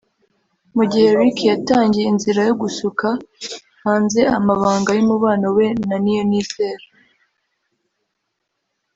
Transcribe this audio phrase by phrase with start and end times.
[0.75, 3.07] Mu gihe Rick yatangiye inzira yo gusuka
[3.83, 6.85] hanze amabanga y’umubano we na Niyonizera